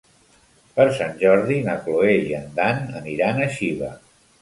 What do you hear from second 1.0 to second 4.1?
Sant Jordi na Cloè i en Dan aniran a Xiva.